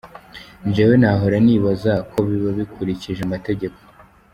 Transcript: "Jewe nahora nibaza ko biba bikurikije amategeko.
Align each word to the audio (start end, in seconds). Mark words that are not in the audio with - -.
"Jewe 0.73 0.95
nahora 1.01 1.37
nibaza 1.45 1.93
ko 2.11 2.17
biba 2.27 2.49
bikurikije 2.59 3.19
amategeko. 3.27 3.77